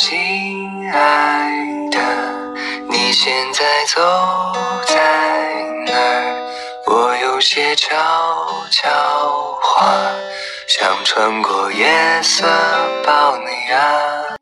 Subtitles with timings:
[0.00, 1.50] 亲爱
[1.90, 1.98] 的
[2.88, 3.62] 你现在
[3.94, 4.00] 走
[4.86, 4.96] 在
[5.84, 6.36] 哪儿？
[6.86, 7.94] 我有些悄
[8.70, 8.88] 悄
[9.60, 9.92] 话
[10.66, 11.86] 想穿过夜
[12.22, 12.46] 色
[13.04, 14.39] 抱你啊。